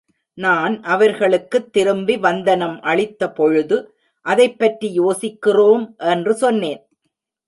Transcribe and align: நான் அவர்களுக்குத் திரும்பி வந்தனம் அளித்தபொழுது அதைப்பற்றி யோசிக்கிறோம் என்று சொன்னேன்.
நான் 0.37 0.81
அவர்களுக்குத் 0.83 1.73
திரும்பி 1.73 2.17
வந்தனம் 2.17 2.79
அளித்தபொழுது 2.81 3.77
அதைப்பற்றி 4.25 4.89
யோசிக்கிறோம் 4.91 5.95
என்று 5.97 6.33
சொன்னேன். 6.33 6.81